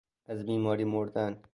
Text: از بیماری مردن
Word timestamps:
از 0.27 0.43
بیماری 0.45 0.83
مردن 0.83 1.37